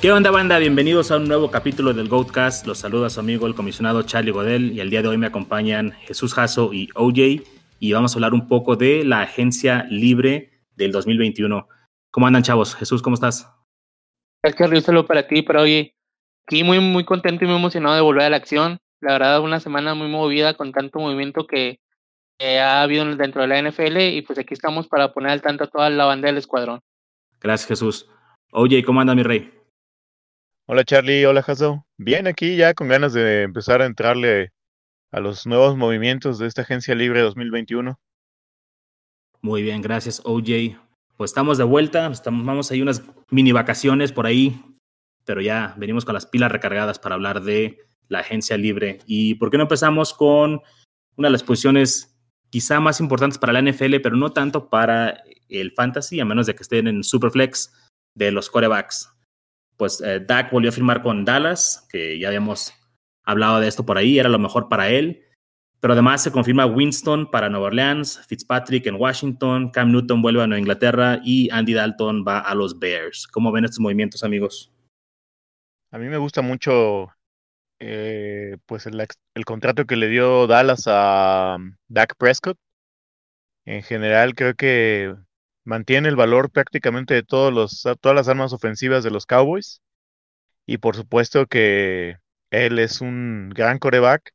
[0.00, 0.58] ¿Qué onda, banda?
[0.58, 2.66] Bienvenidos a un nuevo capítulo del Goatcast.
[2.66, 5.92] Los saluda su amigo el comisionado Charlie Godel y el día de hoy me acompañan
[6.06, 7.44] Jesús Jasso y OJ
[7.78, 11.68] y vamos a hablar un poco de la agencia libre del 2021.
[12.10, 12.74] ¿Cómo andan, chavos?
[12.76, 13.46] Jesús, ¿cómo estás?
[14.42, 15.92] Gracias, un saludo para ti, para hoy.
[16.46, 18.78] Aquí muy, muy contento y muy emocionado de volver a la acción.
[19.02, 21.78] La verdad, una semana muy movida con tanto movimiento que
[22.40, 25.66] ha habido dentro de la NFL y pues aquí estamos para poner al tanto a
[25.66, 26.80] toda la banda del escuadrón.
[27.38, 28.08] Gracias, Jesús.
[28.50, 29.59] Oye, ¿cómo anda mi rey?
[30.72, 31.84] Hola Charlie, hola Jaso.
[31.98, 34.52] Bien, aquí ya con ganas de empezar a entrarle
[35.10, 37.98] a los nuevos movimientos de esta agencia libre 2021.
[39.42, 40.78] Muy bien, gracias OJ.
[41.16, 44.62] Pues estamos de vuelta, estamos, vamos a ir unas mini vacaciones por ahí,
[45.24, 49.00] pero ya venimos con las pilas recargadas para hablar de la agencia libre.
[49.06, 50.62] ¿Y por qué no empezamos con
[51.16, 52.16] una de las posiciones
[52.48, 56.54] quizá más importantes para la NFL, pero no tanto para el fantasy, a menos de
[56.54, 57.72] que estén en Superflex
[58.14, 59.16] de los corebacks?
[59.80, 62.74] Pues eh, Dak volvió a firmar con Dallas, que ya habíamos
[63.24, 65.24] hablado de esto por ahí, era lo mejor para él.
[65.80, 70.46] Pero además se confirma Winston para Nueva Orleans, Fitzpatrick en Washington, Cam Newton vuelve a
[70.46, 73.26] Nueva Inglaterra y Andy Dalton va a los Bears.
[73.26, 74.70] ¿Cómo ven estos movimientos, amigos?
[75.90, 77.08] A mí me gusta mucho
[77.78, 79.00] eh, pues el,
[79.34, 82.58] el, contrato que le dio Dallas a um, Dak Prescott.
[83.64, 85.16] En general creo que
[85.64, 89.82] mantiene el valor prácticamente de todos los, todas las armas ofensivas de los Cowboys.
[90.66, 92.16] Y por supuesto que
[92.50, 94.32] él es un gran coreback.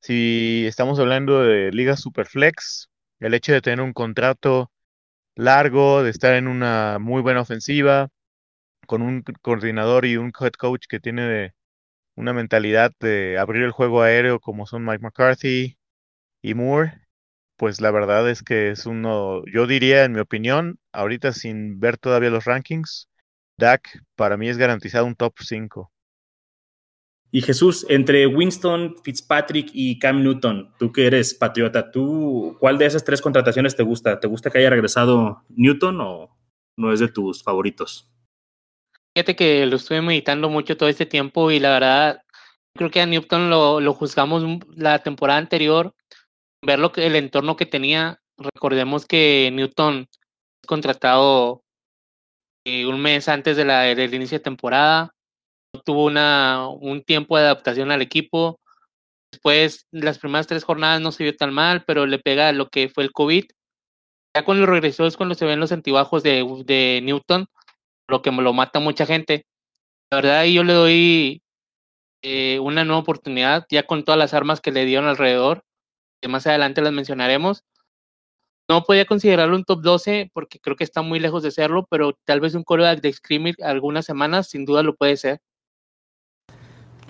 [0.00, 4.70] Si estamos hablando de Liga Superflex, el hecho de tener un contrato
[5.36, 8.08] largo, de estar en una muy buena ofensiva,
[8.86, 11.54] con un coordinador y un head coach que tiene
[12.16, 15.78] una mentalidad de abrir el juego aéreo como son Mike McCarthy
[16.42, 17.05] y Moore,
[17.56, 21.98] pues la verdad es que es uno, yo diría en mi opinión, ahorita sin ver
[21.98, 23.08] todavía los rankings,
[23.58, 25.90] Dak para mí es garantizado un top 5.
[27.32, 32.86] Y Jesús, entre Winston, Fitzpatrick y Cam Newton, tú que eres patriota, ¿tú cuál de
[32.86, 34.20] esas tres contrataciones te gusta?
[34.20, 36.36] ¿Te gusta que haya regresado Newton o
[36.76, 38.08] no es de tus favoritos?
[39.14, 42.22] Fíjate que lo estuve meditando mucho todo este tiempo y la verdad
[42.74, 45.94] creo que a Newton lo, lo juzgamos la temporada anterior
[46.62, 50.08] ver lo que el entorno que tenía, recordemos que Newton
[50.66, 51.62] contratado
[52.64, 55.14] eh, un mes antes de la, del inicio de temporada,
[55.84, 58.60] tuvo una, un tiempo de adaptación al equipo.
[59.30, 62.88] Después, las primeras tres jornadas no se vio tan mal, pero le pega lo que
[62.88, 63.44] fue el COVID.
[64.34, 67.46] Ya cuando regresó es cuando se ven los antibajos de, de Newton,
[68.08, 69.46] lo que lo mata mucha gente.
[70.10, 71.42] La verdad, yo le doy
[72.22, 75.64] eh, una nueva oportunidad, ya con todas las armas que le dieron alrededor
[76.28, 77.64] más adelante las mencionaremos.
[78.68, 82.18] No podía considerarlo un top 12 porque creo que está muy lejos de serlo, pero
[82.24, 85.40] tal vez un coreback de scrimmage algunas semanas sin duda lo puede ser.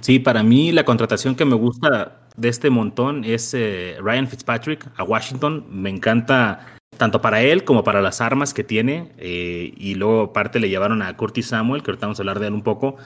[0.01, 4.87] Sí, para mí la contratación que me gusta de este montón es eh, Ryan Fitzpatrick
[4.97, 5.67] a Washington.
[5.71, 9.13] Me encanta tanto para él como para las armas que tiene.
[9.17, 12.49] Eh, y luego aparte le llevaron a Curtis Samuel, que ahorita vamos a hablar de
[12.49, 12.97] él un poco.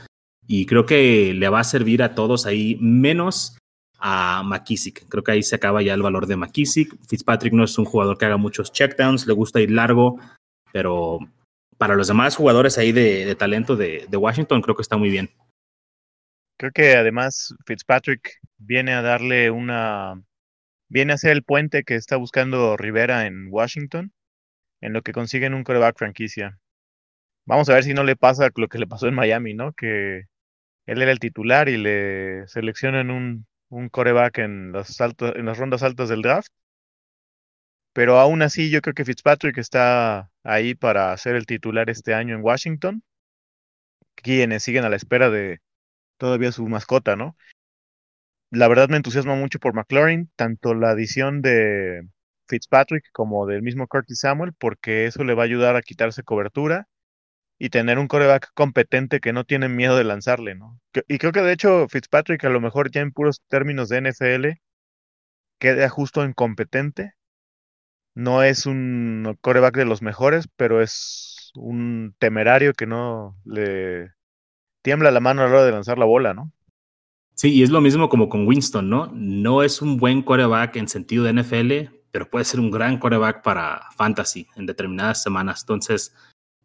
[0.46, 3.56] Y creo que le va a servir a todos ahí, menos
[4.00, 5.06] a McKissick.
[5.08, 6.94] Creo que ahí se acaba ya el valor de McKissick.
[7.08, 10.18] Fitzpatrick no es un jugador que haga muchos checkdowns, le gusta ir largo,
[10.72, 11.18] pero
[11.78, 15.30] para los demás jugadores ahí de, talento de, Washington creo que está muy bien.
[16.58, 20.22] Creo que además Fitzpatrick viene a darle una...
[20.88, 24.12] viene a ser el puente que está buscando Rivera en Washington,
[24.82, 26.58] en lo que consiguen un coreback franquicia.
[27.46, 29.72] Vamos a ver si no le pasa lo que le pasó en Miami, ¿no?
[29.72, 30.26] Que
[30.86, 35.82] él era el titular y le seleccionan un un coreback en las, en las rondas
[35.82, 36.52] altas del draft.
[37.92, 42.34] Pero aún así yo creo que Fitzpatrick está ahí para ser el titular este año
[42.34, 43.02] en Washington.
[44.14, 45.60] Quienes siguen a la espera de
[46.18, 47.36] todavía su mascota, ¿no?
[48.50, 52.02] La verdad me entusiasma mucho por McLaurin, tanto la adición de
[52.48, 56.88] Fitzpatrick como del mismo Curtis Samuel, porque eso le va a ayudar a quitarse cobertura
[57.62, 60.80] y tener un coreback competente que no tiene miedo de lanzarle, ¿no?
[61.06, 64.46] Y creo que de hecho Fitzpatrick a lo mejor ya en puros términos de NFL
[65.60, 67.12] queda justo incompetente.
[68.14, 74.10] No es un coreback de los mejores, pero es un temerario que no le
[74.82, 76.50] tiembla la mano a la hora de lanzar la bola, ¿no?
[77.34, 79.12] Sí, y es lo mismo como con Winston, ¿no?
[79.12, 83.42] No es un buen coreback en sentido de NFL, pero puede ser un gran coreback
[83.42, 85.60] para fantasy en determinadas semanas.
[85.62, 86.14] Entonces,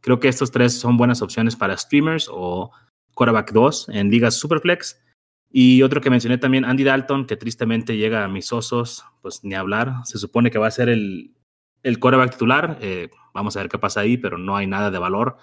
[0.05, 2.69] Creo que estos tres son buenas opciones para streamers o
[3.15, 5.01] quarterback 2 en ligas superflex.
[5.49, 9.55] Y otro que mencioné también, Andy Dalton, que tristemente llega a mis osos, pues ni
[9.55, 9.93] hablar.
[10.03, 11.33] Se supone que va a ser el,
[11.81, 12.77] el quarterback titular.
[12.81, 15.37] Eh, vamos a ver qué pasa ahí, pero no hay nada de valor.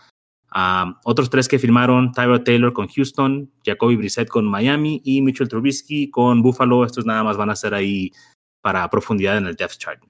[0.53, 5.49] Ah, otros tres que firmaron, Tyler Taylor con Houston, Jacoby Brissett con Miami y Mitchell
[5.49, 6.85] Trubisky con Buffalo.
[6.85, 8.13] Estos nada más van a ser ahí
[8.61, 10.01] para profundidad en el depth chart.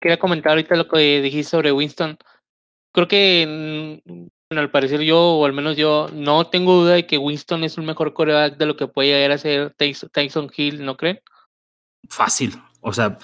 [0.00, 2.18] Quería comentar ahorita lo que dijiste sobre Winston.
[2.98, 4.02] Creo que,
[4.50, 7.86] al parecer yo, o al menos yo, no tengo duda de que Winston es un
[7.86, 11.20] mejor coreback de lo que puede llegar a ser Tyson Hill, ¿no creen?
[12.08, 12.54] Fácil.
[12.80, 13.16] O sea,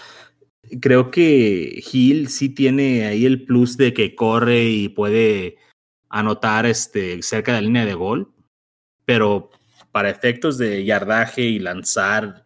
[0.80, 5.56] creo que Hill sí tiene ahí el plus de que corre y puede
[6.08, 8.32] anotar este, cerca de la línea de gol,
[9.04, 9.50] pero
[9.90, 12.44] para efectos de yardaje y lanzar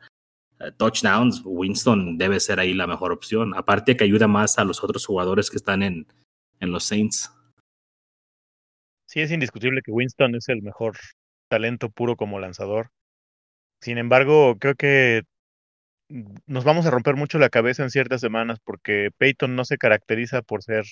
[0.60, 3.52] eh, touchdowns, Winston debe ser ahí la mejor opción.
[3.54, 6.06] Aparte que ayuda más a los otros jugadores que están en,
[6.60, 7.32] en los Saints.
[9.06, 10.96] Sí, es indiscutible que Winston es el mejor
[11.48, 12.90] talento puro como lanzador.
[13.80, 15.22] Sin embargo, creo que
[16.46, 20.42] nos vamos a romper mucho la cabeza en ciertas semanas porque Peyton no se caracteriza
[20.42, 20.84] por ser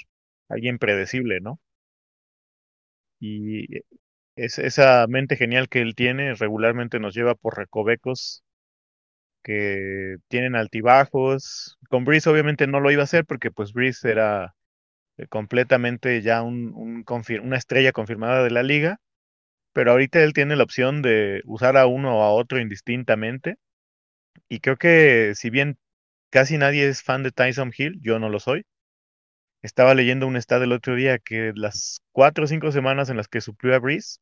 [0.49, 1.61] alguien predecible, ¿no?
[3.21, 3.67] Y
[4.37, 8.45] es, esa mente genial que él tiene regularmente nos lleva por recovecos
[9.43, 11.79] que tienen altibajos.
[11.89, 14.56] Con Breeze obviamente no lo iba a hacer porque pues Breeze era
[15.29, 17.05] completamente ya un, un
[17.43, 18.99] una estrella confirmada de la liga,
[19.73, 23.57] pero ahorita él tiene la opción de usar a uno o a otro indistintamente.
[24.49, 25.79] Y creo que si bien
[26.31, 28.65] casi nadie es fan de Tyson Hill, yo no lo soy,
[29.63, 33.29] estaba leyendo un estado el otro día que las cuatro o cinco semanas en las
[33.29, 34.19] que suplió a Breeze,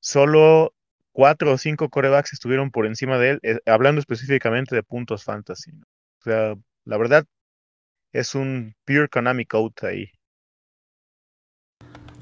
[0.00, 0.74] solo
[1.12, 5.72] cuatro o cinco corebacks estuvieron por encima de él, eh, hablando específicamente de puntos fantasy.
[5.72, 6.54] O sea,
[6.84, 7.26] la verdad
[8.12, 10.10] es un pure Konami code ahí.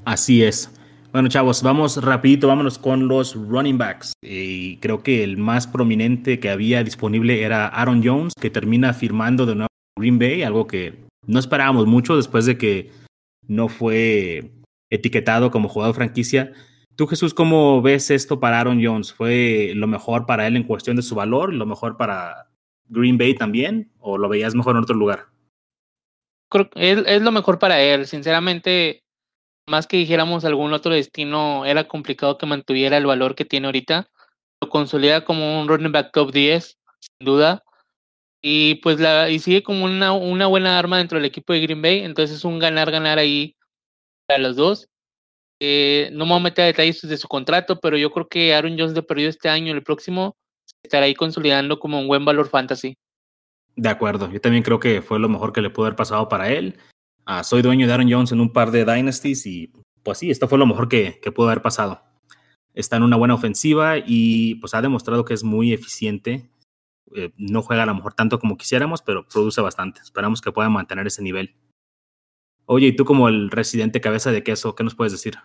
[0.05, 0.71] Así es.
[1.11, 4.13] Bueno, chavos, vamos rapidito, vámonos con los running backs.
[4.21, 9.45] Y creo que el más prominente que había disponible era Aaron Jones, que termina firmando
[9.45, 9.67] de nuevo
[9.99, 10.95] Green Bay, algo que
[11.27, 12.91] no esperábamos mucho después de que
[13.45, 14.51] no fue
[14.89, 16.53] etiquetado como jugador franquicia.
[16.95, 19.13] Tú, Jesús, ¿cómo ves esto para Aaron Jones?
[19.13, 21.53] ¿Fue lo mejor para él en cuestión de su valor?
[21.53, 22.49] ¿Lo mejor para
[22.87, 23.91] Green Bay también?
[23.99, 25.27] ¿O lo veías mejor en otro lugar?
[26.51, 28.05] Creo que es, lo mejor para él.
[28.05, 29.03] Sinceramente,
[29.67, 34.09] más que dijéramos algún otro destino, era complicado que mantuviera el valor que tiene ahorita.
[34.61, 37.63] Lo consolida como un running back top 10, sin duda
[38.41, 41.81] y pues la y sigue como una, una buena arma dentro del equipo de Green
[41.81, 43.55] Bay, entonces es un ganar-ganar ahí
[44.27, 44.87] para los dos.
[45.59, 48.53] Eh, no me voy a meter a detalles de su contrato, pero yo creo que
[48.53, 50.35] Aaron Jones de perdido este año, el próximo,
[50.83, 52.95] estará ahí consolidando como un buen valor fantasy.
[53.75, 56.51] De acuerdo, yo también creo que fue lo mejor que le pudo haber pasado para
[56.51, 56.77] él.
[57.25, 59.71] Ah, soy dueño de Aaron Jones en un par de Dynasties y
[60.03, 62.03] pues sí, esto fue lo mejor que, que pudo haber pasado.
[62.73, 66.51] Está en una buena ofensiva y pues ha demostrado que es muy eficiente
[67.13, 70.01] eh, no juega a lo mejor tanto como quisiéramos, pero produce bastante.
[70.01, 71.55] Esperamos que pueda mantener ese nivel.
[72.65, 75.35] Oye, y tú como el residente cabeza de queso, ¿qué nos puedes decir?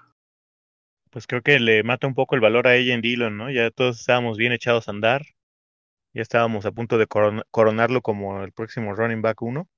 [1.11, 3.50] Pues creo que le mata un poco el valor a ella en Dillon, ¿no?
[3.50, 5.23] Ya todos estábamos bien echados a andar.
[6.16, 9.68] Ya estábamos a punto de coronarlo como el próximo running back 1.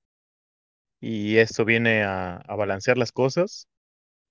[1.00, 3.66] Y esto viene a, balancear las cosas.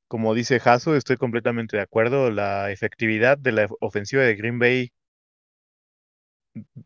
[0.08, 2.32] Como dice Jaso, estoy completamente de acuerdo.
[2.32, 4.92] La efectividad de la ofensiva de Green Bay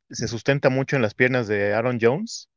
[0.10, 2.50] se sustenta mucho en las piernas de Aaron Jones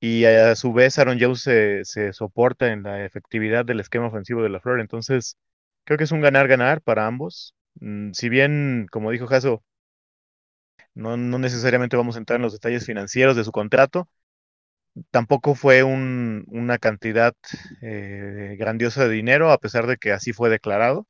[0.00, 4.42] y a su vez Aaron Jones se, se soporta en la efectividad del esquema ofensivo
[4.42, 4.80] de la Flor.
[4.80, 5.36] Entonces,
[5.84, 7.54] creo que es un ganar-ganar para ambos.
[7.80, 9.62] Mm, si bien, como dijo Jaso,
[10.94, 14.08] no, necesariamente vamos a entrar en los detalles financieros de su contrato,
[15.10, 17.34] tampoco fue un, una cantidad
[17.82, 21.06] eh, grandiosa de dinero, a pesar de que así fue declarado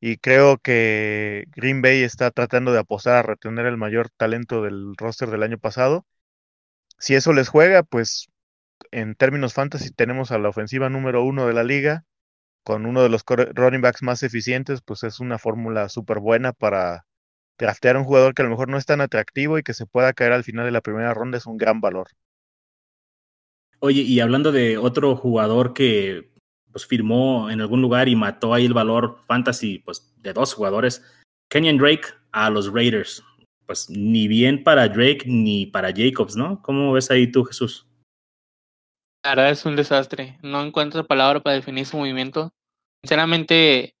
[0.00, 4.94] y creo que Green Bay está tratando de apostar a retener el mayor talento del
[4.96, 6.06] roster del año pasado.
[6.98, 8.28] Si eso les juega, pues
[8.92, 12.04] en términos fantasy tenemos a la ofensiva número uno de la liga,
[12.64, 17.06] con uno de los running backs más eficientes, pues es una fórmula súper buena para
[17.60, 20.12] draftear un jugador que a lo mejor no es tan atractivo y que se pueda
[20.12, 22.08] caer al final de la primera ronda es un gran valor.
[23.78, 26.30] Oye, y hablando de otro jugador que
[26.72, 31.02] pues firmó en algún lugar y mató ahí el valor fantasy pues de dos jugadores,
[31.50, 33.22] Kenyon Drake a los Raiders.
[33.66, 36.60] Pues ni bien para Drake ni para Jacobs, ¿no?
[36.62, 37.86] ¿Cómo ves ahí tú, Jesús?
[39.22, 40.38] La verdad es un desastre.
[40.42, 42.52] No encuentro palabra para definir su movimiento.
[43.02, 43.94] Sinceramente,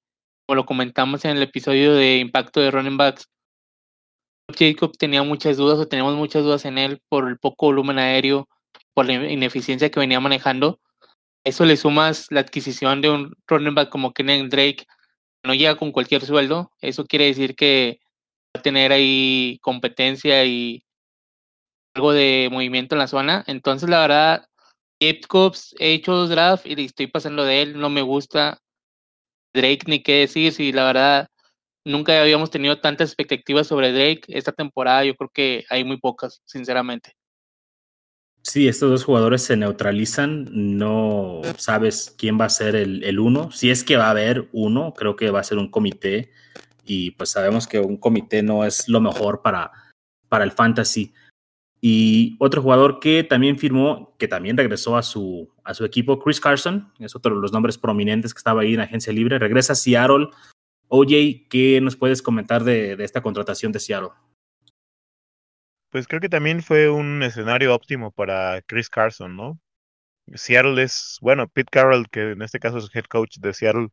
[0.46, 3.28] como lo comentamos en el episodio de impacto de running backs,
[4.56, 8.48] Jacobs tenía muchas dudas o tenemos muchas dudas en él por el poco volumen aéreo,
[8.94, 10.80] por la ineficiencia que venía manejando
[11.44, 14.86] eso le sumas la adquisición de un running back como Kenny Drake,
[15.42, 16.72] no llega con cualquier sueldo.
[16.80, 18.00] Eso quiere decir que
[18.56, 20.84] va a tener ahí competencia y
[21.94, 23.44] algo de movimiento en la zona.
[23.46, 24.46] Entonces, la verdad,
[25.00, 28.60] Jacobs he hecho dos drafts y estoy pasando de él, no me gusta.
[29.54, 31.29] Drake ni qué decir, si la verdad
[31.90, 34.22] nunca habíamos tenido tantas expectativas sobre Drake.
[34.28, 37.14] Esta temporada yo creo que hay muy pocas, sinceramente.
[38.42, 43.50] Sí, estos dos jugadores se neutralizan, no sabes quién va a ser el, el, uno.
[43.50, 46.32] Si es que va a haber uno, creo que va a ser un comité
[46.84, 49.70] y pues sabemos que un comité no es lo mejor para,
[50.28, 51.12] para el fantasy.
[51.82, 56.40] Y otro jugador que también firmó, que también regresó a su, a su equipo, Chris
[56.40, 59.76] Carson, es otro de los nombres prominentes que estaba ahí en agencia libre, regresa a
[59.76, 60.28] Seattle.
[60.92, 64.10] OJ, ¿qué nos puedes comentar de, de esta contratación de Seattle?
[65.90, 69.60] Pues creo que también fue un escenario óptimo para Chris Carson, ¿no?
[70.34, 73.88] Seattle es, bueno, Pete Carroll, que en este caso es head coach de Seattle,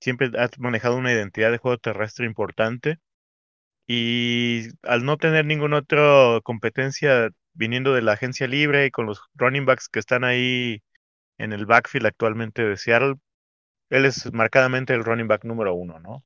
[0.00, 2.98] siempre ha manejado una identidad de juego terrestre importante
[3.86, 9.22] y al no tener ninguna otra competencia viniendo de la agencia libre y con los
[9.34, 10.82] running backs que están ahí
[11.38, 13.16] en el backfield actualmente de Seattle,
[13.90, 16.24] él es marcadamente el running back número uno, ¿no?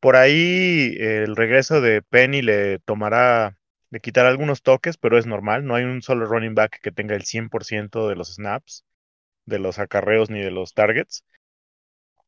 [0.00, 3.58] Por ahí el regreso de Penny le tomará
[3.90, 5.64] de quitar algunos toques, pero es normal.
[5.66, 8.84] No hay un solo running back que tenga el 100% de los snaps,
[9.46, 11.24] de los acarreos ni de los targets.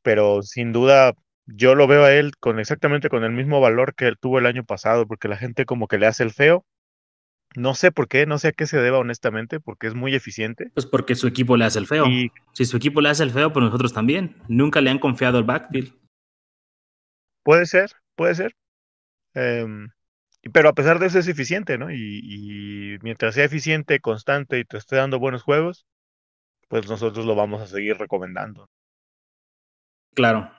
[0.03, 1.13] Pero sin duda,
[1.47, 4.65] yo lo veo a él con exactamente con el mismo valor que tuvo el año
[4.65, 6.65] pasado, porque la gente como que le hace el feo.
[7.57, 10.71] No sé por qué, no sé a qué se deba honestamente, porque es muy eficiente.
[10.75, 12.07] Pues porque su equipo le hace el feo.
[12.07, 12.31] Y...
[12.53, 14.37] Si su equipo le hace el feo, pues nosotros también.
[14.49, 15.95] Nunca le han confiado el backfield.
[17.43, 18.57] Puede ser, puede ser.
[19.35, 19.67] Eh,
[20.53, 21.91] pero a pesar de eso es eficiente, ¿no?
[21.93, 25.87] Y, y, mientras sea eficiente, constante y te esté dando buenos juegos,
[26.69, 28.69] pues nosotros lo vamos a seguir recomendando.
[30.15, 30.51] Claro.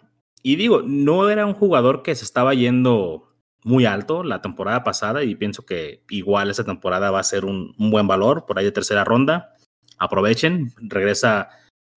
[0.41, 3.32] Y digo, no era un jugador que se estaba yendo
[3.63, 7.73] muy alto la temporada pasada y pienso que igual esa temporada va a ser un,
[7.77, 9.55] un buen valor por ahí de tercera ronda.
[9.97, 11.49] Aprovechen, regresa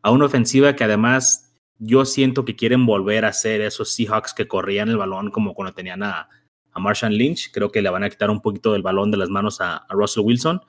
[0.02, 4.48] a una ofensiva que además yo siento que quieren volver a ser esos Seahawks que
[4.48, 6.28] corrían el balón como cuando tenían a
[6.76, 7.50] a Marshawn Lynch.
[7.52, 9.94] Creo que le van a quitar un poquito del balón de las manos a, a,
[9.94, 10.60] Russell Wilson,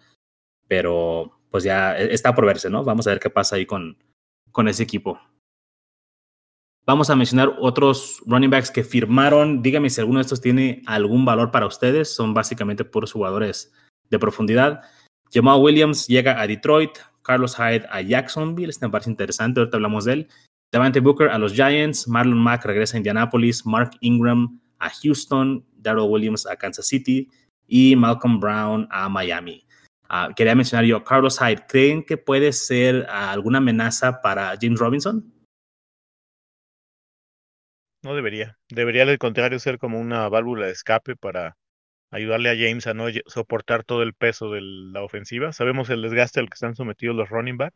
[0.68, 2.84] pero pues ya e, está por verse, ¿no?
[2.84, 3.98] Vamos a ver qué pasa ahí con,
[4.52, 5.20] con ese equipo.
[6.88, 9.62] Vamos a mencionar otros running backs que firmaron.
[9.62, 12.16] Dígame si alguno de estos tiene algún valor para ustedes.
[12.16, 13.74] Son básicamente puros jugadores
[14.10, 14.84] de profundidad.
[15.34, 16.92] Jamal Williams llega a Detroit.
[17.22, 18.70] Carlos Hyde a Jacksonville.
[18.70, 19.60] Este me parece interesante.
[19.60, 20.28] Ahorita hablamos de él.
[20.72, 22.08] Devante Booker a los Giants.
[22.08, 23.66] Marlon Mack regresa a Indianapolis.
[23.66, 27.30] Mark Ingram a Houston, Darrell Williams a Kansas City
[27.68, 29.66] y Malcolm Brown a Miami.
[30.10, 35.34] Uh, quería mencionar yo, Carlos Hyde, ¿creen que puede ser alguna amenaza para James Robinson?
[38.08, 38.58] No debería.
[38.70, 41.58] Debería al contrario ser como una válvula de escape para
[42.10, 45.52] ayudarle a James a no soportar todo el peso de la ofensiva.
[45.52, 47.76] Sabemos el desgaste al que están sometidos los running backs.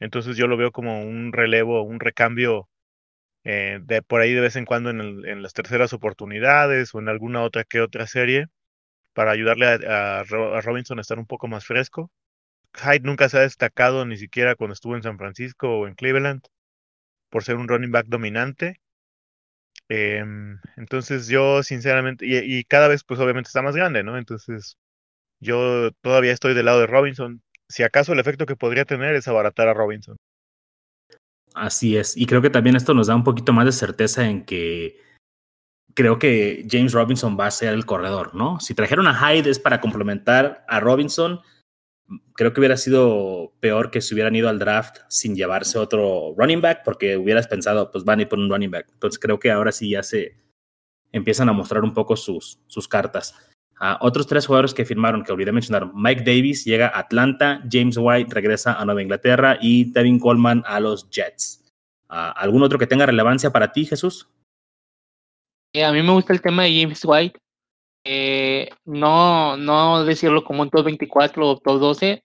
[0.00, 2.68] Entonces yo lo veo como un relevo, un recambio
[3.44, 7.00] eh, de por ahí de vez en cuando en, el, en, las terceras oportunidades o
[7.00, 8.46] en alguna otra que otra serie
[9.14, 12.12] para ayudarle a, a, a, Robinson a estar un poco más fresco.
[12.74, 16.42] Hyde nunca se ha destacado ni siquiera cuando estuvo en San Francisco o en Cleveland
[17.30, 18.80] por ser un running back dominante.
[19.94, 20.24] Eh,
[20.78, 24.16] entonces yo sinceramente, y, y, cada vez pues obviamente está más grande, ¿no?
[24.16, 24.78] Entonces
[25.38, 27.42] yo todavía estoy del lado de Robinson.
[27.68, 30.16] Si acaso el efecto que podría tener es abaratar a Robinson.
[31.54, 32.16] Así es.
[32.16, 34.98] Y creo que también esto nos da un poquito más de certeza en que
[35.92, 38.60] creo que James Robinson va a ser el corredor, ¿no?
[38.60, 41.42] Si trajeron a Hyde es para complementar a Robinson.
[42.34, 46.60] Creo que hubiera sido peor que se hubieran ido al draft sin llevarse otro running
[46.60, 48.88] back, porque hubieras pensado, pues van a ir por un running back.
[48.92, 50.36] Entonces creo que ahora sí ya se
[51.12, 53.34] empiezan a mostrar un poco sus, sus cartas.
[54.00, 58.32] Otros tres jugadores que firmaron, que olvidé mencionar, Mike Davis llega a Atlanta, James White
[58.32, 61.64] regresa a Nueva Inglaterra y Tevin Coleman a los Jets.
[62.08, 64.28] Uh, ¿Algún otro que tenga relevancia para ti, Jesús?
[65.74, 67.40] Eh, a mí me gusta el tema de James White.
[68.04, 72.24] Eh, no, no decirlo como un top 24 o top 12,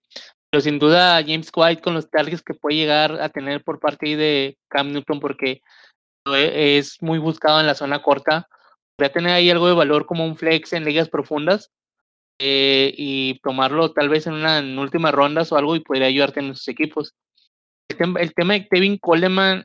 [0.49, 4.17] pero sin duda James White con los targets que puede llegar a tener por parte
[4.17, 5.61] de Cam Newton porque
[6.25, 8.47] es muy buscado en la zona corta
[8.97, 11.71] podría tener ahí algo de valor como un flex en ligas profundas
[12.39, 16.39] eh, y tomarlo tal vez en una en últimas rondas o algo y podría ayudarte
[16.39, 17.13] en sus equipos.
[17.89, 19.63] El, tem el tema de Kevin Coleman,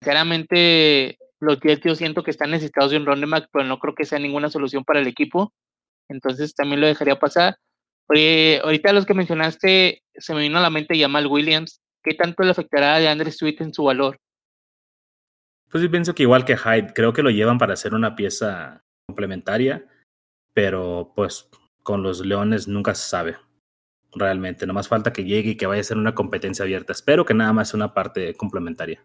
[0.00, 4.04] sinceramente, los Jets yo siento que están necesitados de un running pero no creo que
[4.04, 5.52] sea ninguna solución para el equipo.
[6.08, 7.56] Entonces también lo dejaría pasar.
[8.08, 11.80] Ahorita los que mencionaste, se me vino a la mente Jamal Williams.
[12.02, 14.18] ¿Qué tanto le afectará a Andre Sweet en su valor?
[15.70, 18.82] Pues yo pienso que igual que Hyde, creo que lo llevan para hacer una pieza
[19.06, 19.86] complementaria,
[20.54, 21.50] pero pues
[21.82, 23.36] con los Leones nunca se sabe
[24.12, 24.66] realmente.
[24.66, 26.92] No más falta que llegue y que vaya a ser una competencia abierta.
[26.92, 29.04] Espero que nada más sea una parte complementaria.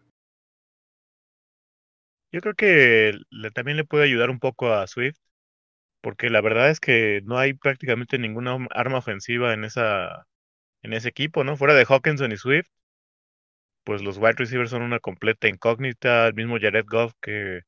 [2.34, 3.14] Yo creo que
[3.54, 5.16] también le puede ayudar un poco a Swift,
[6.02, 10.26] porque la verdad es que no hay prácticamente ninguna arma ofensiva en esa
[10.84, 11.58] en ese equipo, ¿no?
[11.58, 12.68] Fuera de Hawkinson y Swift,
[13.84, 17.62] pues los wide receivers son una completa incógnita, el mismo Jared Goff que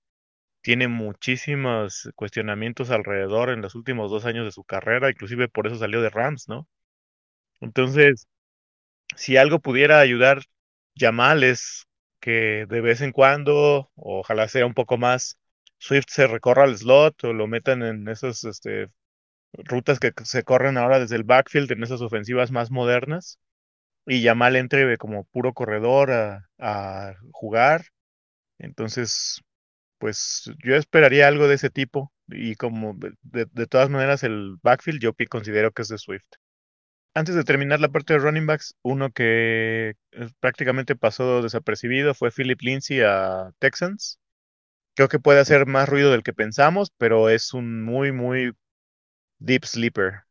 [0.62, 5.78] tiene muchísimos cuestionamientos alrededor en los últimos dos años de su carrera, inclusive por eso
[5.78, 6.68] salió de Rams, ¿no?
[7.62, 8.28] Entonces,
[9.16, 10.42] si algo pudiera ayudar
[10.98, 11.86] Jamal es
[12.26, 15.38] que de vez en cuando, ojalá sea un poco más,
[15.78, 18.90] Swift se recorra al slot o lo metan en esas este,
[19.54, 23.40] rutas que se corren ahora desde el backfield, en esas ofensivas más modernas,
[24.08, 27.86] y Yamal entre como puro corredor a, a jugar.
[28.58, 29.42] Entonces,
[30.00, 35.00] pues yo esperaría algo de ese tipo y como de, de, todas maneras el backfield
[35.00, 36.26] yo considero que es de Swift.
[37.18, 42.30] Antes de terminar la parte de running backs, uno que eh, prácticamente pasó desapercibido fue
[42.30, 44.20] Philip Lindsay a Texans.
[44.96, 48.52] Creo que puede hacer más ruido del que pensamos, pero es un muy, muy
[49.40, 50.24] deep sleeper.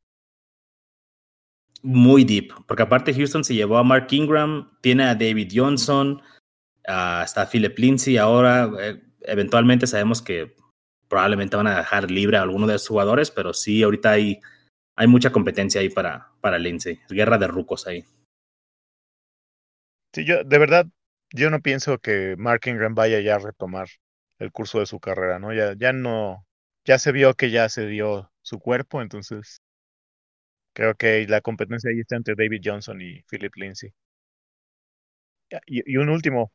[1.83, 6.21] Muy deep, porque aparte Houston se llevó a Mark Ingram, tiene a David Johnson,
[6.87, 8.19] hasta Philip Lindsay.
[8.19, 10.55] Ahora, eh, eventualmente sabemos que
[11.09, 14.41] probablemente van a dejar libre a alguno de los jugadores, pero sí, ahorita hay
[14.97, 17.01] hay mucha competencia ahí para, para Lindsay.
[17.09, 18.05] Guerra de rucos ahí.
[20.13, 20.87] Sí, yo, de verdad,
[21.33, 23.89] yo no pienso que Mark Ingram vaya ya a retomar
[24.39, 25.53] el curso de su carrera, ¿no?
[25.53, 26.47] Ya, ya no,
[26.85, 29.61] ya se vio que ya se dio su cuerpo, entonces
[30.73, 33.91] creo que la competencia ahí está entre David Johnson y Philip Lindsay.
[35.67, 36.53] Y, y un último,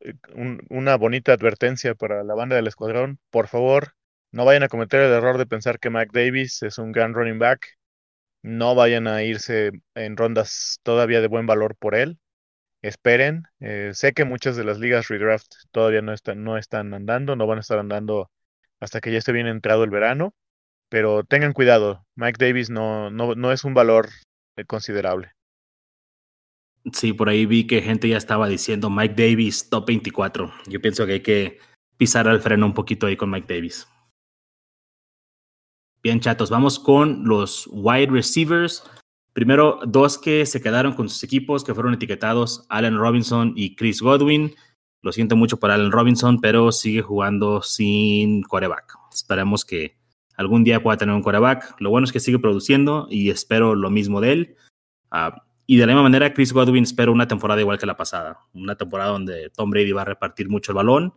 [0.00, 3.18] eh, un, una bonita advertencia para la banda del escuadrón.
[3.30, 3.94] Por favor,
[4.32, 7.38] no vayan a cometer el error de pensar que Mac Davis es un gran running
[7.38, 7.66] back.
[8.42, 12.18] No vayan a irse en rondas todavía de buen valor por él.
[12.82, 13.44] Esperen.
[13.60, 17.46] Eh, sé que muchas de las ligas redraft todavía no están, no están andando, no
[17.46, 18.30] van a estar andando
[18.80, 20.34] hasta que ya esté bien entrado el verano.
[20.88, 24.08] Pero tengan cuidado, Mike Davis no, no, no es un valor
[24.66, 25.32] considerable.
[26.92, 30.52] Sí, por ahí vi que gente ya estaba diciendo Mike Davis top 24.
[30.66, 31.58] Yo pienso que hay que
[31.96, 33.86] pisar el freno un poquito ahí con Mike Davis.
[36.02, 38.82] Bien, chatos, vamos con los wide receivers.
[39.34, 44.00] Primero, dos que se quedaron con sus equipos, que fueron etiquetados, Allen Robinson y Chris
[44.00, 44.54] Godwin.
[45.02, 48.94] Lo siento mucho por Allen Robinson, pero sigue jugando sin coreback.
[49.12, 49.98] Esperemos que
[50.36, 51.78] algún día pueda tener un coreback.
[51.80, 54.56] Lo bueno es que sigue produciendo y espero lo mismo de él.
[55.12, 58.38] Uh, y de la misma manera, Chris Godwin espero una temporada igual que la pasada.
[58.54, 61.12] Una temporada donde Tom Brady va a repartir mucho el balón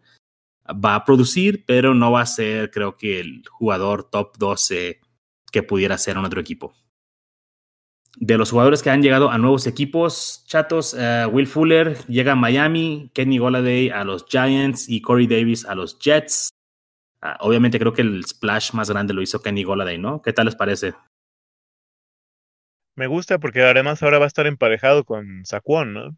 [0.68, 5.02] va a producir, pero no va a ser, creo que, el jugador top 12
[5.52, 6.74] que pudiera ser en otro equipo.
[8.18, 12.36] De los jugadores que han llegado a nuevos equipos, chatos, uh, Will Fuller llega a
[12.36, 16.50] Miami, Kenny Goladay a los Giants y Corey Davis a los Jets.
[17.24, 20.22] Uh, obviamente creo que el splash más grande lo hizo Kenny Goladay, ¿no?
[20.22, 20.94] ¿Qué tal les parece?
[22.96, 26.18] Me gusta porque además ahora va a estar emparejado con Saquon, ¿no?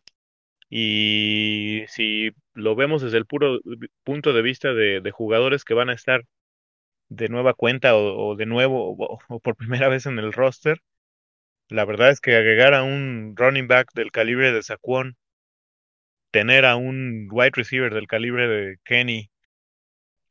[0.69, 3.60] Y si lo vemos desde el puro
[4.04, 6.23] punto de vista de, jugadores que van a estar
[7.10, 10.80] de nueva cuenta o, o de nuevo o, o, por primera vez en el roster,
[11.69, 15.15] la verdad es que agregar a un running back del calibre de Saquon,
[16.32, 19.30] tener a un wide receiver del calibre de Kenny,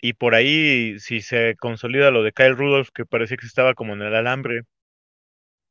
[0.01, 3.95] y por ahí si se consolida lo de Kyle Rudolph, que parecía que estaba como
[3.95, 4.63] en el alambre,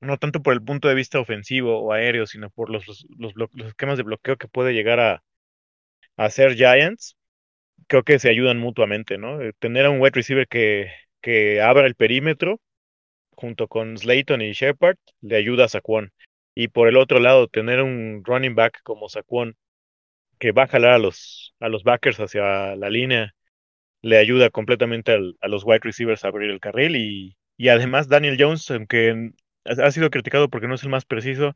[0.04, 2.86] no tanto por el punto de vista ofensivo o aéreo, sino por los,
[3.18, 3.34] los,
[3.66, 5.24] esquemas de bloqueo que puede llegar a,
[6.18, 7.18] hacer Giants,
[7.88, 9.42] creo que se ayudan mutuamente, ¿no?
[9.42, 12.62] Eh, tener a un wide receiver que, que abra el perímetro
[13.32, 16.12] junto con Slayton y Shepard le ayuda a Saquon.
[16.56, 19.56] Y por el otro lado, tener un running back como Saquon
[20.40, 23.34] que va a jalar a los, a los backers hacia la línea,
[24.02, 26.96] le ayuda completamente a los wide receivers a abrir el carril.
[26.98, 29.32] Y, y además Daniel Jones, aunque
[29.66, 31.56] ha sido criticado porque no es el más preciso,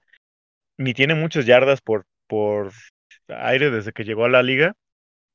[0.78, 2.72] ni tiene muchas yardas por, por
[3.28, 4.76] aire desde que llegó a la liga,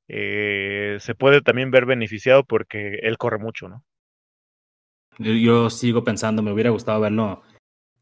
[0.09, 3.85] eh, se puede también ver beneficiado porque él corre mucho, ¿no?
[5.19, 7.43] Yo sigo pensando, me hubiera gustado verlo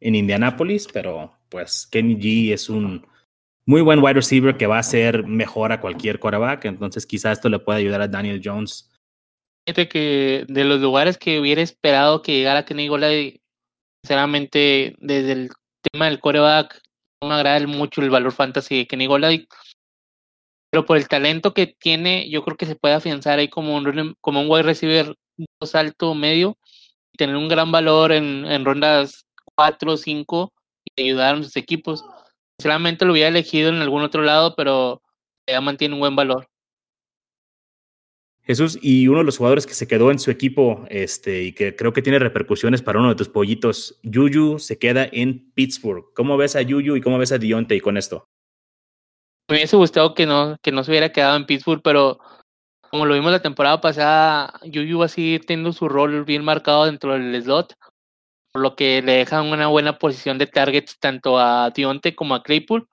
[0.01, 3.07] en Indianápolis, pero pues Kenny G es un
[3.67, 7.49] muy buen wide receiver que va a ser mejor a cualquier quarterback, entonces quizá esto
[7.49, 8.91] le pueda ayudar a Daniel Jones.
[9.67, 13.40] Fíjate que de los lugares que hubiera esperado que llegara Kenny Golay,
[14.03, 15.51] sinceramente, desde el
[15.93, 16.81] tema del quarterback,
[17.23, 19.47] no me agrada mucho el valor fantasy de Kenny Golay,
[20.71, 24.15] pero por el talento que tiene, yo creo que se puede afianzar ahí como un,
[24.21, 25.17] como un wide receiver
[25.61, 26.57] dos alto medio
[27.13, 30.53] y tener un gran valor en, en rondas 4 o 5
[30.97, 32.05] y ayudar a sus equipos.
[32.59, 35.03] Sinceramente lo hubiera elegido en algún otro lado, pero
[35.49, 36.50] ya mantiene un buen valor.
[38.51, 41.77] Jesús, y uno de los jugadores que se quedó en su equipo este, y que
[41.77, 46.13] creo que tiene repercusiones para uno de tus pollitos, Yuyu se queda en Pittsburgh.
[46.15, 48.27] ¿Cómo ves a Yuyu y cómo ves a Dionte con esto?
[49.49, 52.19] Me hubiese gustado que no, que no se hubiera quedado en Pittsburgh, pero
[52.91, 56.87] como lo vimos la temporada pasada, Yuyu va a seguir teniendo su rol bien marcado
[56.87, 57.75] dentro del slot,
[58.51, 62.43] por lo que le deja una buena posición de targets tanto a Dionte como a
[62.43, 62.89] Claypool.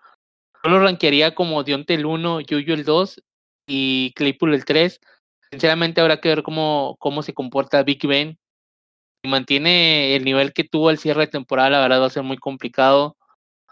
[0.63, 3.23] Yo lo rankearía como Dionte el 1, Yuyu el 2
[3.65, 4.99] y Claypool el 3.
[5.51, 8.37] Sinceramente habrá que ver cómo, cómo se comporta Big Ben.
[9.23, 12.23] Si mantiene el nivel que tuvo al cierre de temporada, la verdad va a ser
[12.23, 13.17] muy complicado.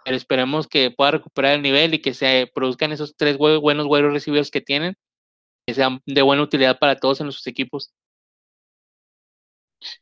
[0.04, 4.14] Pero esperemos que pueda recuperar el nivel y que se produzcan esos tres buenos buenos
[4.14, 4.96] recibidos que tienen
[5.66, 7.92] que sean de buena utilidad para todos en nuestros equipos.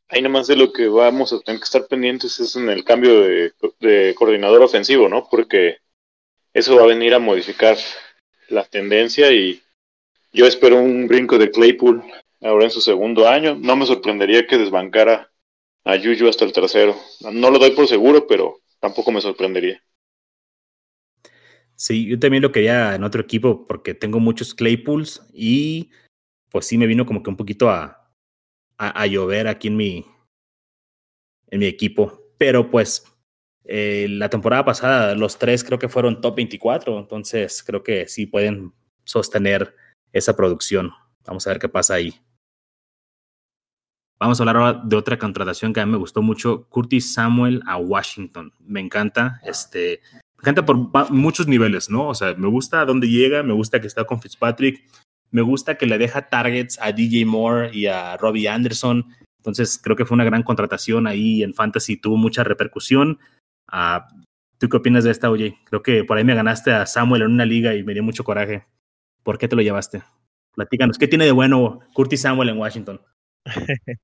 [0.08, 3.22] Ahí nomás de lo que vamos a tener que estar pendientes es en el cambio
[3.22, 5.28] de, coordinador ofensivo, ¿no?
[5.30, 5.78] Porque
[6.54, 7.78] eso va a venir a modificar
[8.50, 9.62] la tendencia y
[10.34, 12.04] yo espero un brinco de Claypool
[12.42, 13.56] ahora en su segundo año.
[13.56, 15.32] No me sorprendería que desbancara
[15.86, 16.96] a Yuyu hasta el tercero.
[17.32, 19.82] No lo doy por seguro, pero tampoco me sorprendería.
[21.76, 25.92] Sí, yo también lo quería en otro equipo porque tengo muchos Claypools y
[26.50, 28.12] pues sí me vino como que un poquito a,
[28.78, 30.06] a, llover aquí en mi,
[31.48, 32.22] en mi equipo.
[32.38, 33.04] Pero pues
[33.66, 38.26] eh, la temporada pasada los tres creo que fueron top 24, entonces creo que sí
[38.26, 39.76] pueden sostener
[40.14, 40.92] esa producción.
[41.26, 42.14] Vamos a ver qué pasa ahí.
[44.20, 47.62] Vamos a hablar ahora de otra contratación que a mí me gustó mucho, Curtis Samuel
[47.68, 48.54] a Washington.
[48.62, 50.00] Me encanta, este,
[50.38, 52.08] me encanta por muchos niveles, ¿no?
[52.08, 54.82] O sea, me gusta dónde llega, me gusta que está con Fitzpatrick,
[55.32, 59.06] me gusta que le deja targets a DJ Moore y a Robbie Anderson.
[59.40, 63.20] Entonces, creo que fue una gran contratación ahí en Fantasy, tuvo mucha repercusión.
[63.74, 64.00] Uh,
[64.58, 65.58] ¿Tú qué opinas de esta, oye?
[65.66, 68.24] Creo que por ahí me ganaste a Samuel en una liga y me dio mucho
[68.24, 68.66] coraje.
[69.24, 70.04] ¿Por qué te lo llevaste?
[70.56, 73.02] Platícanos, ¿qué tiene de bueno Curtis Samuel en Washington?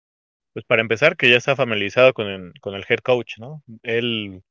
[0.51, 3.63] Pues para empezar, que ya está familiarizado con el, con el head coach, ¿no?
[3.84, 4.41] Él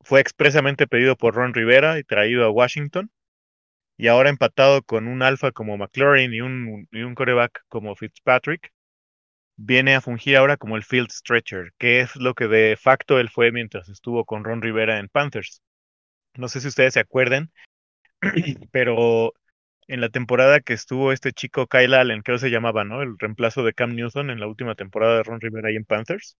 [0.00, 3.10] fue expresamente pedido por Ron Rivera y traído a Washington.
[3.98, 8.72] Y ahora empatado con un alfa como McLaurin y un, y un coreback como Fitzpatrick,
[9.56, 13.28] viene a fungir ahora como el field stretcher, que es lo que de facto él
[13.28, 15.62] fue mientras estuvo con Ron Rivera en Panthers.
[16.36, 17.52] No sé si ustedes se acuerdan,
[18.72, 19.34] pero
[19.88, 23.02] en la temporada que estuvo este chico Kyle Allen, que se llamaba, ¿no?
[23.02, 26.36] El reemplazo de Cam Newton en la última temporada de Ron Rivera ahí en Panthers.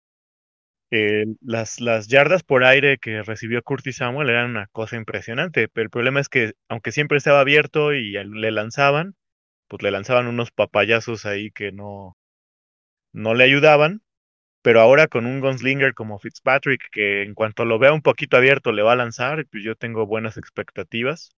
[0.91, 5.85] Eh, las, las yardas por aire que recibió Curtis Samuel eran una cosa impresionante, pero
[5.85, 9.15] el problema es que aunque siempre estaba abierto y le lanzaban,
[9.69, 12.17] pues le lanzaban unos papayazos ahí que no,
[13.13, 14.03] no le ayudaban,
[14.63, 18.73] pero ahora con un gunslinger como Fitzpatrick, que en cuanto lo vea un poquito abierto
[18.73, 21.31] le va a lanzar, pues yo tengo buenas expectativas.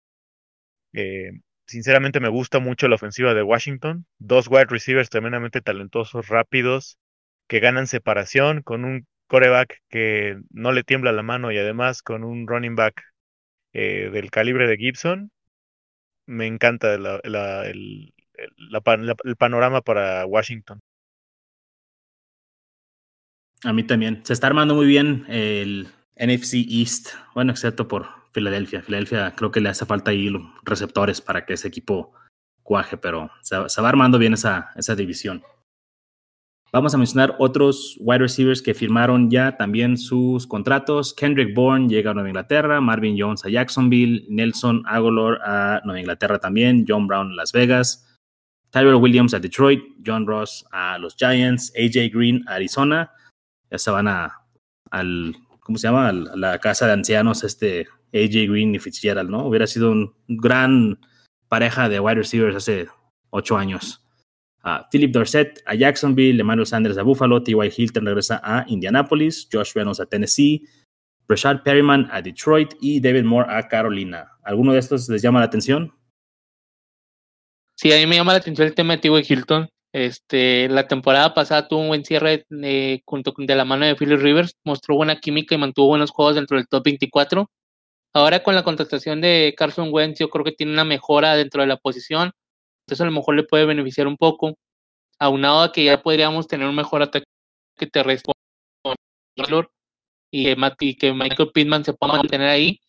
[0.94, 1.32] Eh,
[1.66, 6.98] sinceramente me gusta mucho la ofensiva de Washington, dos wide receivers tremendamente talentosos, rápidos,
[7.48, 12.24] que ganan separación con un coreback que no le tiembla la mano y además con
[12.24, 13.02] un running back
[13.72, 15.30] eh, del calibre de Gibson,
[16.26, 20.80] me encanta el, el panorama para Washington.
[23.64, 24.20] A mí también.
[24.24, 28.82] Se está armando muy bien el NFC East, bueno, excepto por Filadelfia.
[28.82, 30.30] Filadelfia creo que le hace falta ahí
[30.64, 32.12] receptores para que ese equipo
[32.62, 35.42] cuaje, pero se, va armando bien esa, esa división.
[36.72, 41.14] Vamos a mencionar otros wide receivers que firmaron ya también sus contratos.
[41.14, 46.40] Kendrick Bourne llega a Nueva Inglaterra, Marvin Jones a Jacksonville, Nelson Aguilar a Nueva Inglaterra
[46.40, 48.18] también, John Brown a Las Vegas,
[48.70, 53.12] Tyrell Williams a Detroit, John Ross a los Giants, AJ Green a Arizona.
[53.70, 54.40] Ya se van a
[54.90, 56.12] al, ¿cómo se llama?
[56.12, 59.44] La casa de ancianos, este AJ Green y Fitzgerald, ¿no?
[59.48, 61.00] Hubiera sido un gran
[61.48, 62.86] pareja de wide receivers hace
[63.30, 64.04] ocho años
[64.64, 67.70] a Philip Dorset a Jacksonville, Emmanuel Sanders a Buffalo, T.Y.
[67.76, 70.66] Hilton regresa a Indianapolis, Josh Reynolds a Tennessee,
[71.28, 74.32] Rashad Perryman a Detroit y David Moore a Carolina.
[74.42, 75.92] ¿Alguno de estos les llama la atención?
[77.76, 79.22] Sí, a mí me llama la atención el tema de T.Y.
[79.28, 79.68] Hilton.
[79.94, 84.18] Este, la temporada pasada tuvo un buen cierre eh, junto de la mano de Philip
[84.18, 87.50] Rivers, mostró buena química y mantuvo buenos juegos dentro del top 24.
[88.12, 91.68] Ahora con la contratación de Carson Wentz, yo creo que tiene una mejora dentro de
[91.68, 92.32] la posición
[92.84, 94.58] entonces a lo mejor le puede beneficiar un poco,
[95.18, 97.24] aunado a que ya podríamos tener un mejor ataque
[97.90, 98.32] terrestre
[100.30, 102.80] y que, y que Michael Pittman se pueda mantener ahí,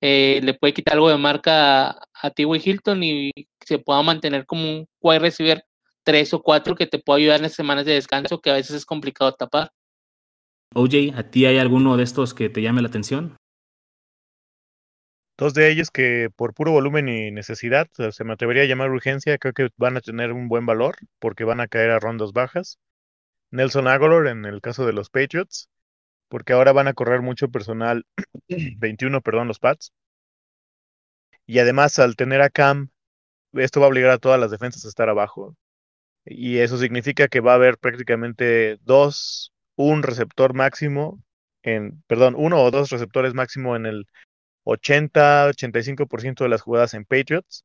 [0.00, 2.32] eh, le puede quitar algo de marca a, a.
[2.36, 3.30] Hilton y
[3.64, 5.64] se pueda mantener como un wide receiver
[6.04, 8.76] tres o cuatro que te pueda ayudar en las semanas de descanso que a veces
[8.76, 9.72] es complicado tapar.
[10.74, 13.36] OJ, ¿a ti hay alguno de estos que te llame la atención?
[15.36, 19.36] Dos de ellos que por puro volumen y necesidad, se me atrevería a llamar urgencia,
[19.38, 22.78] creo que van a tener un buen valor porque van a caer a rondas bajas.
[23.50, 25.68] Nelson Aguilar en el caso de los Patriots,
[26.28, 28.04] porque ahora van a correr mucho personal
[28.48, 29.92] 21, perdón, los Pats.
[31.46, 32.90] Y además al tener a Cam,
[33.52, 35.56] esto va a obligar a todas las defensas a estar abajo.
[36.24, 41.22] Y eso significa que va a haber prácticamente dos, un receptor máximo
[41.62, 44.06] en, perdón, uno o dos receptores máximo en el
[44.64, 47.64] 80-85% de las jugadas en Patriots.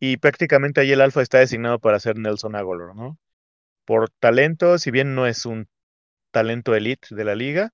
[0.00, 3.18] Y prácticamente ahí el alfa está designado para ser Nelson Aguilar, ¿no?
[3.84, 5.68] Por talento, si bien no es un
[6.30, 7.72] talento elite de la liga,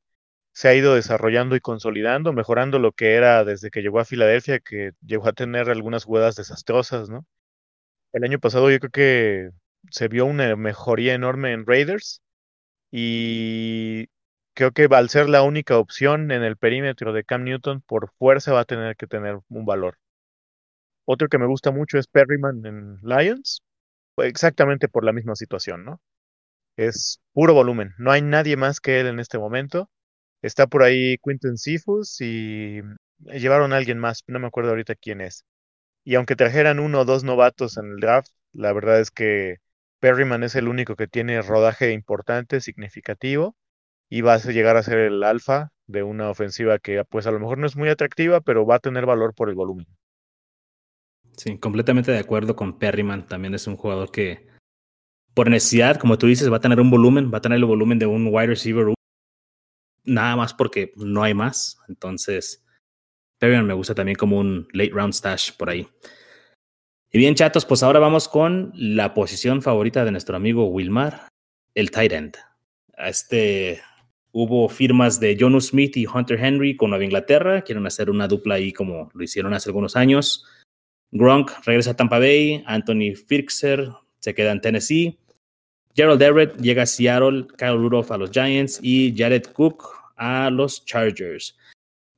[0.53, 4.61] se ha ido desarrollando y consolidando, mejorando lo que era desde que llegó a Filadelfia,
[4.61, 7.27] que llegó a tener algunas jugadas desastrosas, ¿no?
[8.13, 9.51] El año pasado yo creo que
[9.91, 12.23] se vio una mejoría enorme en Raiders
[12.91, 14.09] y
[14.55, 18.53] creo que al ser la única opción en el perímetro de Cam Newton, por fuerza
[18.53, 19.99] va a tener que tener un valor.
[21.07, 23.63] Otro que me gusta mucho es Perryman en Lions,
[24.19, 26.01] exactamente por la misma situación, ¿no?
[26.77, 29.91] Es puro volumen, no hay nadie más que él en este momento.
[30.43, 32.83] Está por ahí Quinton Cephus y
[33.21, 35.45] llevaron a alguien más, no me acuerdo ahorita quién es.
[36.05, 39.59] Y aunque trajeran uno o dos novatos en el draft, la verdad es que
[40.05, 43.57] Perryman es el único que tiene rodaje importante, significativo
[44.11, 47.41] y va a llegar a ser el alfa de una ofensiva que pues a lo
[47.41, 49.87] mejor no es muy atractiva, pero va a tener valor por el volumen.
[51.39, 53.27] Sí, completamente de acuerdo con Perryman.
[53.27, 54.47] También es un jugador que,
[55.33, 57.99] por necesidad, como tú dices, va a tener un volumen, va a tener el volumen
[57.99, 58.93] de un wide receiver,
[60.05, 61.79] nada más porque no hay más.
[61.89, 62.63] Entonces,
[63.39, 65.89] Perryman me gusta también como un late round stash por ahí.
[67.15, 71.29] Y bien, chatos, pues ahora vamos con la posición favorita de nuestro amigo Wilmar,
[71.77, 72.37] el tight end.
[72.99, 73.81] Este
[74.33, 77.63] Hubo firmas de Jonu Smith y Hunter Henry con Nueva Inglaterra.
[77.63, 80.45] Quieren hacer una dupla ahí como lo hicieron hace algunos años.
[81.13, 82.65] Gronk regresa a Tampa Bay.
[82.67, 85.17] Anthony Firkser se queda en Tennessee.
[85.95, 87.47] Gerald Everett llega a Seattle.
[87.57, 88.81] Kyle Rudolph a los Giants.
[88.83, 89.85] Y Jared Cook
[90.17, 91.57] a los Chargers.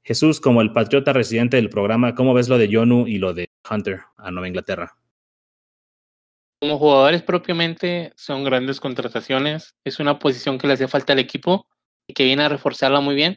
[0.05, 3.46] Jesús, como el patriota residente del programa, ¿cómo ves lo de Jonu y lo de
[3.71, 4.97] Hunter a Nueva Inglaterra?
[6.61, 9.75] Como jugadores propiamente son grandes contrataciones.
[9.85, 11.67] Es una posición que le hace falta al equipo
[12.07, 13.37] y que viene a reforzarla muy bien.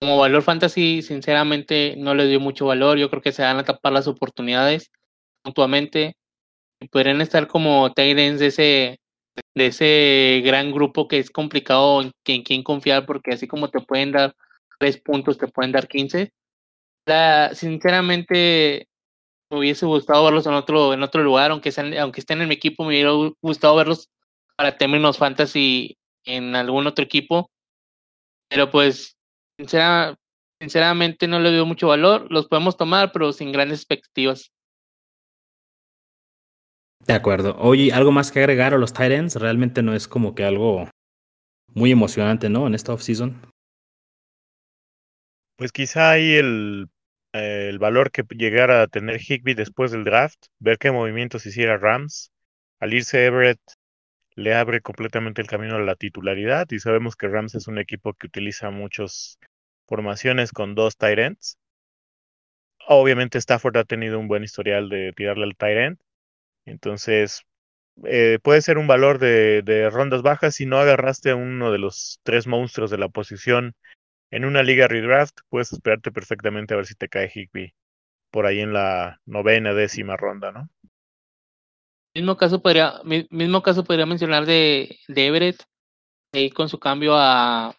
[0.00, 2.98] Como valor fantasy, sinceramente, no le dio mucho valor.
[2.98, 4.90] Yo creo que se van a tapar las oportunidades
[5.44, 6.16] mutuamente.
[6.90, 9.00] Podrían estar como Tyrens de ese,
[9.54, 13.80] de ese gran grupo que es complicado en, en quién confiar, porque así como te
[13.80, 14.34] pueden dar
[14.78, 16.32] tres puntos, te pueden dar 15.
[17.06, 18.88] La, sinceramente,
[19.52, 22.54] me hubiese gustado verlos en otro, en otro lugar, aunque, sean, aunque estén en mi
[22.54, 23.10] equipo, me hubiera
[23.42, 24.10] gustado verlos
[24.56, 27.50] para términos fantasy en algún otro equipo.
[28.48, 29.16] Pero pues,
[29.58, 32.26] sinceramente no le veo mucho valor.
[32.30, 34.50] Los podemos tomar, pero sin grandes expectativas.
[37.00, 37.54] De acuerdo.
[37.58, 39.36] Oye, ¿algo más que agregar a los Titans?
[39.36, 40.88] Realmente no es como que algo
[41.66, 42.66] muy emocionante, ¿no?
[42.66, 43.52] En esta offseason.
[45.56, 46.88] Pues quizá ahí el,
[47.32, 52.32] el valor que llegara a tener Higby después del draft, ver qué movimientos hiciera Rams.
[52.80, 53.60] Al irse Everett,
[54.34, 58.14] le abre completamente el camino a la titularidad y sabemos que Rams es un equipo
[58.14, 59.38] que utiliza muchas
[59.86, 61.58] formaciones con dos tight ends.
[62.88, 65.98] Obviamente Stafford ha tenido un buen historial de tirarle al tight end,
[66.64, 67.42] entonces
[68.04, 71.78] eh, puede ser un valor de, de, rondas bajas si no agarraste a uno de
[71.78, 73.74] los tres monstruos de la posición
[74.32, 77.74] en una liga redraft, puedes esperarte perfectamente a ver si te cae Higby
[78.30, 80.68] por ahí en la novena, décima ronda, ¿no?
[82.14, 85.62] Mismo caso podría, mismo caso podría mencionar de, Everett,
[86.32, 87.76] ahí con su cambio a,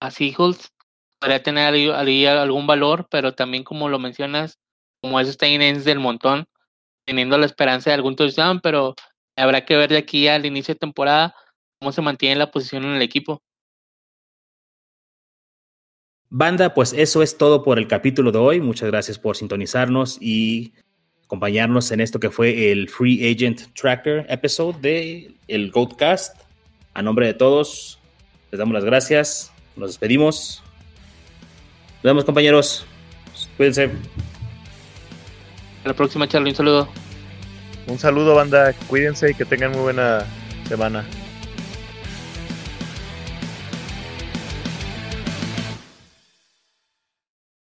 [0.00, 0.72] a Seahawks,
[1.18, 4.58] podría tener ahí, algún valor, pero también como lo mencionas,
[5.02, 6.46] como esos ends del montón,
[7.04, 8.94] teniendo la esperanza de algún touchdown, pero
[9.36, 11.34] habrá que ver de aquí al inicio de temporada
[11.78, 13.42] cómo se mantiene la posición en el equipo.
[16.32, 18.60] Banda, pues eso es todo por el capítulo de hoy.
[18.60, 20.72] Muchas gracias por sintonizarnos y
[21.24, 26.36] acompañarnos en esto que fue el Free Agent Tracker episode de el Goatcast.
[26.94, 27.98] A nombre de todos,
[28.52, 30.62] les damos las gracias, nos despedimos.
[31.96, 32.86] Nos vemos, compañeros.
[33.56, 33.90] Cuídense.
[35.84, 36.50] La próxima, Charlie.
[36.50, 36.88] Un saludo.
[37.88, 38.72] Un saludo, banda.
[38.86, 40.24] Cuídense y que tengan muy buena
[40.68, 41.04] semana.